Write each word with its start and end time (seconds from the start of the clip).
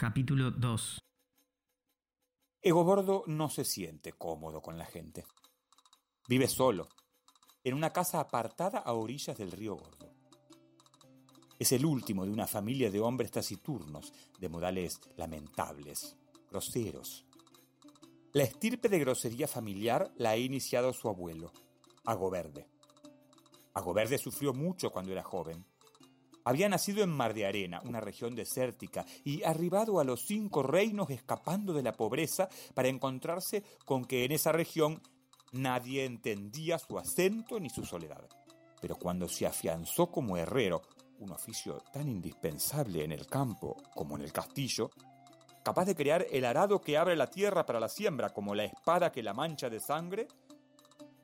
Capítulo 0.00 0.52
2 0.52 1.00
Egobordo 2.62 3.24
no 3.26 3.50
se 3.50 3.64
siente 3.64 4.12
cómodo 4.12 4.62
con 4.62 4.78
la 4.78 4.86
gente. 4.86 5.26
Vive 6.28 6.46
solo, 6.46 6.86
en 7.64 7.74
una 7.74 7.92
casa 7.92 8.20
apartada 8.20 8.78
a 8.78 8.92
orillas 8.92 9.36
del 9.36 9.50
río 9.50 9.74
Gordo. 9.74 10.14
Es 11.58 11.72
el 11.72 11.84
último 11.84 12.24
de 12.24 12.30
una 12.30 12.46
familia 12.46 12.92
de 12.92 13.00
hombres 13.00 13.32
taciturnos, 13.32 14.12
de 14.38 14.48
modales 14.48 15.00
lamentables, 15.16 16.16
groseros. 16.48 17.26
La 18.34 18.44
estirpe 18.44 18.88
de 18.88 19.00
grosería 19.00 19.48
familiar 19.48 20.12
la 20.14 20.30
ha 20.30 20.36
iniciado 20.36 20.92
su 20.92 21.08
abuelo, 21.08 21.52
Agoverde. 22.04 22.68
Agoverde 23.74 24.18
sufrió 24.18 24.54
mucho 24.54 24.92
cuando 24.92 25.10
era 25.10 25.24
joven 25.24 25.66
había 26.48 26.70
nacido 26.70 27.04
en 27.04 27.10
Mar 27.10 27.34
de 27.34 27.44
Arena, 27.44 27.82
una 27.84 28.00
región 28.00 28.34
desértica, 28.34 29.04
y 29.22 29.42
arribado 29.44 30.00
a 30.00 30.04
los 30.04 30.24
cinco 30.24 30.62
reinos 30.62 31.10
escapando 31.10 31.74
de 31.74 31.82
la 31.82 31.92
pobreza 31.92 32.48
para 32.72 32.88
encontrarse 32.88 33.62
con 33.84 34.06
que 34.06 34.24
en 34.24 34.32
esa 34.32 34.50
región 34.50 35.02
nadie 35.52 36.06
entendía 36.06 36.78
su 36.78 36.98
acento 36.98 37.60
ni 37.60 37.68
su 37.68 37.84
soledad. 37.84 38.26
Pero 38.80 38.96
cuando 38.96 39.28
se 39.28 39.46
afianzó 39.46 40.10
como 40.10 40.38
herrero, 40.38 40.80
un 41.18 41.32
oficio 41.32 41.82
tan 41.92 42.08
indispensable 42.08 43.04
en 43.04 43.12
el 43.12 43.26
campo 43.26 43.76
como 43.94 44.16
en 44.16 44.22
el 44.22 44.32
castillo, 44.32 44.90
capaz 45.62 45.84
de 45.84 45.94
crear 45.94 46.24
el 46.30 46.46
arado 46.46 46.80
que 46.80 46.96
abre 46.96 47.14
la 47.14 47.26
tierra 47.26 47.66
para 47.66 47.78
la 47.78 47.90
siembra 47.90 48.30
como 48.30 48.54
la 48.54 48.64
espada 48.64 49.12
que 49.12 49.22
la 49.22 49.34
mancha 49.34 49.68
de 49.68 49.80
sangre, 49.80 50.28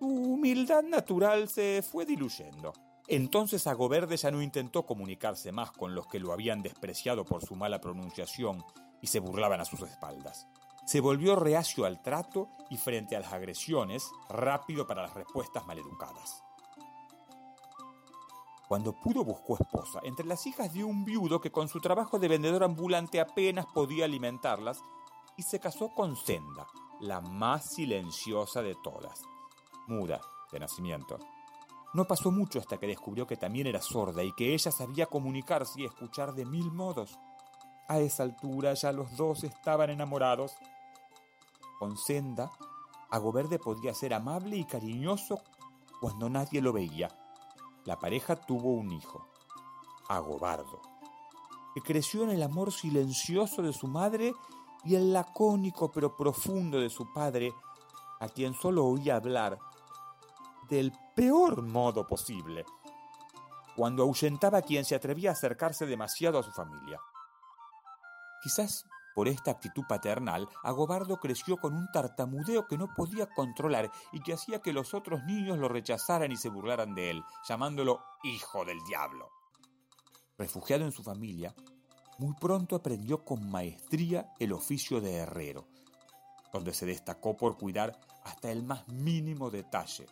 su 0.00 0.08
humildad 0.08 0.82
natural 0.82 1.48
se 1.48 1.80
fue 1.88 2.04
diluyendo. 2.04 2.72
Entonces 3.08 3.66
Agoverde 3.66 4.16
ya 4.16 4.30
no 4.30 4.42
intentó 4.42 4.86
comunicarse 4.86 5.52
más 5.52 5.72
con 5.72 5.94
los 5.94 6.06
que 6.06 6.20
lo 6.20 6.32
habían 6.32 6.62
despreciado 6.62 7.24
por 7.24 7.44
su 7.44 7.56
mala 7.56 7.80
pronunciación 7.80 8.64
y 9.00 9.08
se 9.08 9.20
burlaban 9.20 9.60
a 9.60 9.64
sus 9.64 9.82
espaldas. 9.82 10.46
Se 10.86 11.00
volvió 11.00 11.36
reacio 11.36 11.84
al 11.84 12.02
trato 12.02 12.48
y 12.70 12.76
frente 12.76 13.16
a 13.16 13.20
las 13.20 13.32
agresiones, 13.32 14.10
rápido 14.28 14.86
para 14.86 15.02
las 15.02 15.14
respuestas 15.14 15.66
maleducadas. 15.66 16.42
Cuando 18.68 18.92
pudo 18.92 19.24
buscó 19.24 19.58
esposa 19.60 20.00
entre 20.02 20.24
las 20.24 20.46
hijas 20.46 20.72
de 20.72 20.82
un 20.82 21.04
viudo 21.04 21.40
que 21.40 21.52
con 21.52 21.68
su 21.68 21.80
trabajo 21.80 22.18
de 22.18 22.28
vendedor 22.28 22.64
ambulante 22.64 23.20
apenas 23.20 23.66
podía 23.66 24.06
alimentarlas 24.06 24.80
y 25.36 25.42
se 25.42 25.60
casó 25.60 25.90
con 25.94 26.16
Senda, 26.16 26.66
la 27.00 27.20
más 27.20 27.74
silenciosa 27.74 28.62
de 28.62 28.74
todas, 28.82 29.22
muda 29.88 30.20
de 30.50 30.60
nacimiento 30.60 31.18
no 31.94 32.06
pasó 32.06 32.30
mucho 32.30 32.58
hasta 32.58 32.78
que 32.78 32.86
descubrió 32.86 33.26
que 33.26 33.36
también 33.36 33.66
era 33.66 33.82
sorda 33.82 34.22
y 34.24 34.32
que 34.32 34.54
ella 34.54 34.72
sabía 34.72 35.06
comunicarse 35.06 35.82
y 35.82 35.84
escuchar 35.84 36.34
de 36.34 36.46
mil 36.46 36.72
modos. 36.72 37.18
A 37.88 38.00
esa 38.00 38.22
altura 38.22 38.72
ya 38.74 38.92
los 38.92 39.14
dos 39.16 39.44
estaban 39.44 39.90
enamorados. 39.90 40.54
Con 41.78 41.98
Senda, 41.98 42.50
Agoverde 43.10 43.58
podía 43.58 43.92
ser 43.92 44.14
amable 44.14 44.56
y 44.56 44.64
cariñoso 44.64 45.42
cuando 46.00 46.30
nadie 46.30 46.62
lo 46.62 46.72
veía. 46.72 47.10
La 47.84 47.98
pareja 47.98 48.36
tuvo 48.36 48.70
un 48.70 48.92
hijo, 48.92 49.28
Agobardo, 50.08 50.80
que 51.74 51.82
creció 51.82 52.22
en 52.22 52.30
el 52.30 52.42
amor 52.42 52.72
silencioso 52.72 53.60
de 53.60 53.72
su 53.72 53.86
madre 53.86 54.32
y 54.84 54.94
el 54.94 55.12
lacónico 55.12 55.90
pero 55.92 56.16
profundo 56.16 56.80
de 56.80 56.88
su 56.88 57.12
padre, 57.12 57.52
a 58.20 58.28
quien 58.28 58.54
solo 58.54 58.86
oía 58.86 59.16
hablar 59.16 59.58
del 60.72 60.90
peor 61.14 61.60
modo 61.60 62.06
posible, 62.06 62.64
cuando 63.76 64.04
ahuyentaba 64.04 64.56
a 64.56 64.62
quien 64.62 64.86
se 64.86 64.94
atrevía 64.94 65.28
a 65.28 65.32
acercarse 65.34 65.84
demasiado 65.84 66.38
a 66.38 66.42
su 66.42 66.50
familia. 66.50 66.98
Quizás 68.42 68.86
por 69.14 69.28
esta 69.28 69.50
actitud 69.50 69.82
paternal, 69.86 70.48
Agobardo 70.62 71.18
creció 71.18 71.58
con 71.58 71.74
un 71.74 71.92
tartamudeo 71.92 72.66
que 72.66 72.78
no 72.78 72.88
podía 72.94 73.26
controlar 73.26 73.92
y 74.12 74.22
que 74.22 74.32
hacía 74.32 74.62
que 74.62 74.72
los 74.72 74.94
otros 74.94 75.22
niños 75.24 75.58
lo 75.58 75.68
rechazaran 75.68 76.32
y 76.32 76.38
se 76.38 76.48
burlaran 76.48 76.94
de 76.94 77.10
él, 77.10 77.22
llamándolo 77.46 78.02
hijo 78.22 78.64
del 78.64 78.82
diablo. 78.88 79.28
Refugiado 80.38 80.86
en 80.86 80.92
su 80.92 81.02
familia, 81.02 81.54
muy 82.16 82.34
pronto 82.40 82.76
aprendió 82.76 83.26
con 83.26 83.50
maestría 83.50 84.32
el 84.38 84.54
oficio 84.54 85.02
de 85.02 85.16
herrero, 85.16 85.68
donde 86.50 86.72
se 86.72 86.86
destacó 86.86 87.36
por 87.36 87.58
cuidar 87.58 88.00
hasta 88.24 88.50
el 88.50 88.62
más 88.62 88.88
mínimo 88.88 89.50
detalle 89.50 90.06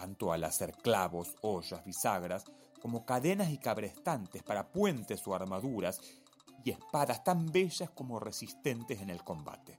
tanto 0.00 0.32
al 0.32 0.44
hacer 0.44 0.72
clavos, 0.72 1.36
ollas, 1.42 1.84
bisagras, 1.84 2.44
como 2.80 3.04
cadenas 3.04 3.50
y 3.50 3.58
cabrestantes 3.58 4.42
para 4.42 4.72
puentes 4.72 5.26
o 5.26 5.34
armaduras, 5.34 6.00
y 6.64 6.70
espadas 6.70 7.22
tan 7.22 7.52
bellas 7.52 7.90
como 7.90 8.18
resistentes 8.18 9.00
en 9.02 9.10
el 9.10 9.22
combate. 9.22 9.76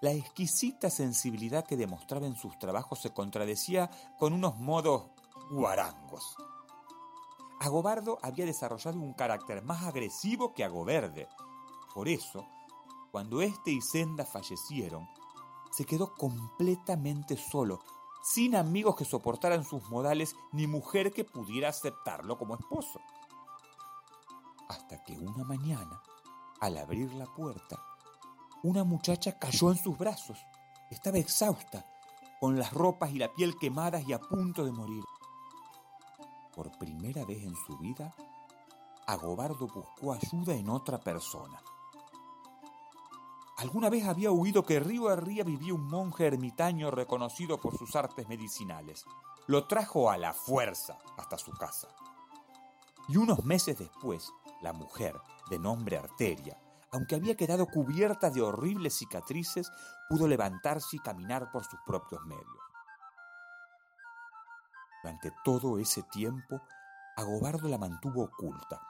La 0.00 0.12
exquisita 0.12 0.88
sensibilidad 0.88 1.66
que 1.66 1.76
demostraba 1.76 2.26
en 2.26 2.36
sus 2.36 2.58
trabajos 2.58 3.00
se 3.00 3.12
contradecía 3.12 3.90
con 4.18 4.32
unos 4.32 4.56
modos 4.58 5.10
guarangos. 5.50 6.36
Agobardo 7.60 8.18
había 8.22 8.46
desarrollado 8.46 8.98
un 8.98 9.12
carácter 9.12 9.62
más 9.62 9.82
agresivo 9.82 10.54
que 10.54 10.64
Agoverde. 10.64 11.28
Por 11.94 12.08
eso, 12.08 12.46
cuando 13.10 13.42
éste 13.42 13.72
y 13.72 13.80
Senda 13.82 14.24
fallecieron, 14.24 15.06
se 15.78 15.86
quedó 15.86 16.12
completamente 16.12 17.36
solo, 17.36 17.78
sin 18.20 18.56
amigos 18.56 18.96
que 18.96 19.04
soportaran 19.04 19.62
sus 19.62 19.88
modales 19.88 20.34
ni 20.50 20.66
mujer 20.66 21.12
que 21.12 21.22
pudiera 21.24 21.68
aceptarlo 21.68 22.36
como 22.36 22.56
esposo. 22.56 22.98
Hasta 24.68 25.04
que 25.04 25.12
una 25.12 25.44
mañana, 25.44 26.02
al 26.58 26.78
abrir 26.78 27.14
la 27.14 27.26
puerta, 27.26 27.80
una 28.64 28.82
muchacha 28.82 29.38
cayó 29.38 29.70
en 29.70 29.76
sus 29.76 29.96
brazos. 29.96 30.44
Estaba 30.90 31.18
exhausta, 31.18 31.86
con 32.40 32.58
las 32.58 32.72
ropas 32.72 33.12
y 33.12 33.20
la 33.20 33.32
piel 33.32 33.56
quemadas 33.56 34.02
y 34.08 34.12
a 34.12 34.18
punto 34.18 34.64
de 34.64 34.72
morir. 34.72 35.04
Por 36.56 36.76
primera 36.76 37.24
vez 37.24 37.44
en 37.44 37.54
su 37.54 37.78
vida, 37.78 38.12
Agobardo 39.06 39.68
buscó 39.68 40.12
ayuda 40.12 40.56
en 40.56 40.70
otra 40.70 40.98
persona. 40.98 41.62
Alguna 43.58 43.90
vez 43.90 44.06
había 44.06 44.30
oído 44.30 44.62
que 44.62 44.78
río 44.78 45.08
arriba 45.08 45.42
vivía 45.42 45.74
un 45.74 45.88
monje 45.88 46.28
ermitaño 46.28 46.92
reconocido 46.92 47.58
por 47.58 47.76
sus 47.76 47.96
artes 47.96 48.28
medicinales. 48.28 49.04
Lo 49.48 49.66
trajo 49.66 50.12
a 50.12 50.16
la 50.16 50.32
fuerza 50.32 50.96
hasta 51.16 51.36
su 51.38 51.50
casa. 51.50 51.88
Y 53.08 53.16
unos 53.16 53.44
meses 53.44 53.76
después, 53.76 54.32
la 54.62 54.72
mujer, 54.72 55.16
de 55.50 55.58
nombre 55.58 55.98
Arteria, 55.98 56.56
aunque 56.92 57.16
había 57.16 57.36
quedado 57.36 57.66
cubierta 57.66 58.30
de 58.30 58.42
horribles 58.42 58.94
cicatrices, 58.94 59.72
pudo 60.08 60.28
levantarse 60.28 60.94
y 60.94 61.00
caminar 61.00 61.50
por 61.50 61.64
sus 61.64 61.80
propios 61.84 62.24
medios. 62.26 62.46
Durante 65.02 65.32
todo 65.42 65.80
ese 65.80 66.04
tiempo, 66.04 66.62
Agobardo 67.16 67.68
la 67.68 67.78
mantuvo 67.78 68.22
oculta, 68.22 68.80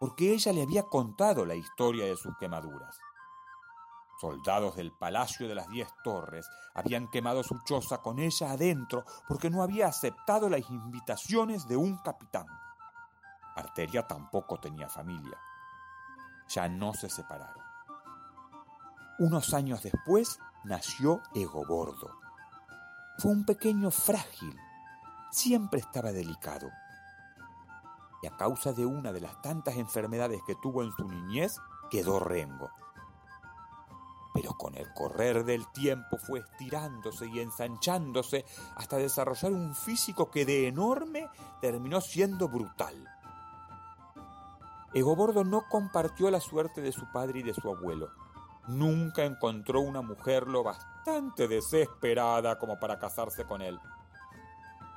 porque 0.00 0.32
ella 0.32 0.52
le 0.52 0.62
había 0.62 0.82
contado 0.82 1.46
la 1.46 1.54
historia 1.54 2.06
de 2.06 2.16
sus 2.16 2.36
quemaduras. 2.38 2.98
Soldados 4.20 4.74
del 4.74 4.90
Palacio 4.90 5.46
de 5.46 5.54
las 5.54 5.68
Diez 5.68 5.88
Torres 6.02 6.50
habían 6.74 7.08
quemado 7.08 7.44
su 7.44 7.60
choza 7.64 7.98
con 7.98 8.18
ella 8.18 8.50
adentro 8.50 9.04
porque 9.28 9.48
no 9.48 9.62
había 9.62 9.86
aceptado 9.86 10.48
las 10.48 10.68
invitaciones 10.70 11.68
de 11.68 11.76
un 11.76 11.98
capitán. 11.98 12.46
Arteria 13.54 14.06
tampoco 14.08 14.58
tenía 14.58 14.88
familia. 14.88 15.38
Ya 16.48 16.68
no 16.68 16.94
se 16.94 17.08
separaron. 17.08 17.62
Unos 19.20 19.54
años 19.54 19.82
después 19.82 20.40
nació 20.64 21.22
Egobordo. 21.34 22.18
Fue 23.18 23.30
un 23.30 23.44
pequeño 23.44 23.92
frágil. 23.92 24.56
Siempre 25.30 25.80
estaba 25.80 26.10
delicado. 26.10 26.68
Y 28.22 28.26
a 28.26 28.36
causa 28.36 28.72
de 28.72 28.84
una 28.84 29.12
de 29.12 29.20
las 29.20 29.40
tantas 29.42 29.76
enfermedades 29.76 30.40
que 30.44 30.56
tuvo 30.56 30.82
en 30.82 30.90
su 30.92 31.06
niñez, 31.06 31.56
quedó 31.90 32.18
rengo 32.18 32.68
pero 34.34 34.52
con 34.54 34.74
el 34.76 34.92
correr 34.92 35.44
del 35.44 35.66
tiempo 35.72 36.18
fue 36.18 36.40
estirándose 36.40 37.26
y 37.26 37.40
ensanchándose 37.40 38.44
hasta 38.76 38.96
desarrollar 38.96 39.52
un 39.52 39.74
físico 39.74 40.30
que 40.30 40.44
de 40.44 40.68
enorme 40.68 41.28
terminó 41.60 42.00
siendo 42.00 42.48
brutal. 42.48 43.08
Egobordo 44.94 45.44
no 45.44 45.68
compartió 45.68 46.30
la 46.30 46.40
suerte 46.40 46.80
de 46.80 46.92
su 46.92 47.10
padre 47.12 47.40
y 47.40 47.42
de 47.42 47.54
su 47.54 47.68
abuelo. 47.68 48.10
Nunca 48.68 49.24
encontró 49.24 49.80
una 49.80 50.02
mujer 50.02 50.46
lo 50.46 50.62
bastante 50.62 51.48
desesperada 51.48 52.58
como 52.58 52.78
para 52.78 52.98
casarse 52.98 53.44
con 53.44 53.62
él. 53.62 53.78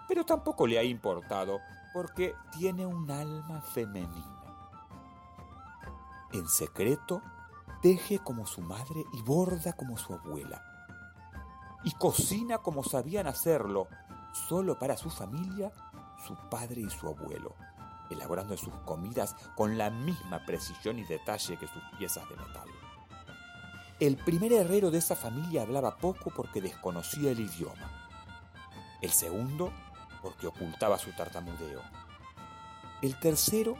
Pero 0.07 0.25
tampoco 0.25 0.67
le 0.67 0.77
ha 0.77 0.83
importado 0.83 1.59
porque 1.93 2.35
tiene 2.57 2.85
un 2.85 3.09
alma 3.11 3.61
femenina. 3.61 4.43
En 6.33 6.47
secreto, 6.47 7.21
teje 7.81 8.19
como 8.19 8.45
su 8.45 8.61
madre 8.61 9.05
y 9.13 9.21
borda 9.21 9.73
como 9.73 9.97
su 9.97 10.13
abuela. 10.13 10.63
Y 11.83 11.91
cocina 11.91 12.59
como 12.59 12.83
sabían 12.83 13.27
hacerlo, 13.27 13.87
solo 14.47 14.77
para 14.77 14.97
su 14.97 15.09
familia, 15.09 15.71
su 16.25 16.35
padre 16.49 16.81
y 16.81 16.89
su 16.89 17.07
abuelo. 17.07 17.55
elaborando 18.09 18.57
sus 18.57 18.73
comidas 18.83 19.37
con 19.55 19.77
la 19.77 19.89
misma 19.89 20.45
precisión 20.45 20.99
y 20.99 21.05
detalle 21.05 21.55
que 21.57 21.65
sus 21.65 21.81
piezas 21.97 22.27
de 22.27 22.35
metal. 22.35 22.67
El 24.01 24.17
primer 24.17 24.51
herrero 24.51 24.91
de 24.91 24.97
esa 24.97 25.15
familia 25.15 25.61
hablaba 25.61 25.95
poco 25.95 26.29
porque 26.35 26.59
desconocía 26.59 27.31
el 27.31 27.39
idioma. 27.39 28.09
El 29.01 29.11
segundo 29.11 29.71
porque 30.21 30.47
ocultaba 30.47 30.97
su 30.97 31.13
tartamudeo. 31.13 31.81
El 33.01 33.17
tercero 33.17 33.77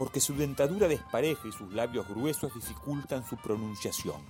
porque 0.00 0.18
su 0.18 0.34
dentadura 0.34 0.88
despareja 0.88 1.46
y 1.46 1.52
sus 1.52 1.74
labios 1.74 2.08
gruesos 2.08 2.54
dificultan 2.54 3.22
su 3.28 3.36
pronunciación. 3.36 4.22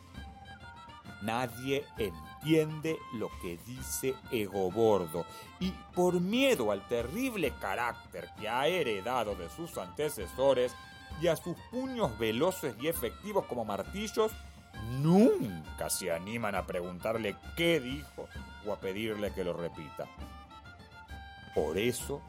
Nadie 1.23 1.87
entiende 1.97 2.99
lo 3.15 3.31
que 3.41 3.57
dice 3.65 4.17
Egobordo 4.33 5.25
y 5.61 5.71
por 5.95 6.21
miedo 6.21 6.73
al 6.73 6.89
terrible 6.89 7.53
carácter 7.61 8.31
que 8.37 8.49
ha 8.49 8.67
heredado 8.67 9.37
de 9.37 9.49
sus 9.49 9.79
antecesores 9.79 10.75
y 11.23 11.29
a 11.29 11.37
sus 11.37 11.57
puños 11.71 12.19
veloces 12.19 12.75
y 12.81 12.89
efectivos 12.89 13.47
como 13.47 13.65
martillos, 13.65 14.33
nunca 14.99 15.89
se 15.89 16.11
animan 16.11 16.57
a 16.57 16.67
preguntarle 16.67 17.37
qué 17.57 17.79
dijo 17.79 18.27
o 18.67 18.73
a 18.73 18.81
pedirle 18.81 19.33
que 19.33 19.45
lo 19.45 19.53
repita. 19.53 20.09
Por 21.55 21.79
eso, 21.79 22.23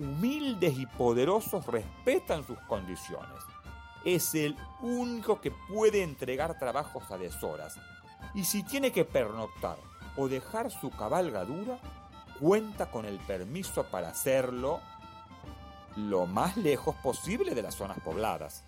humildes 0.00 0.78
y 0.78 0.86
poderosos 0.86 1.66
respetan 1.66 2.44
sus 2.46 2.58
condiciones. 2.60 3.44
Es 4.04 4.34
el 4.34 4.56
único 4.80 5.40
que 5.40 5.50
puede 5.50 6.02
entregar 6.02 6.58
trabajos 6.58 7.10
a 7.10 7.18
deshoras. 7.18 7.78
Y 8.34 8.44
si 8.44 8.62
tiene 8.62 8.92
que 8.92 9.04
pernoctar 9.04 9.76
o 10.16 10.26
dejar 10.26 10.70
su 10.70 10.90
cabalgadura, 10.90 11.78
cuenta 12.40 12.90
con 12.90 13.04
el 13.04 13.18
permiso 13.18 13.84
para 13.84 14.08
hacerlo 14.08 14.80
lo 15.96 16.26
más 16.26 16.56
lejos 16.56 16.96
posible 16.96 17.54
de 17.54 17.62
las 17.62 17.74
zonas 17.74 18.00
pobladas. 18.00 18.64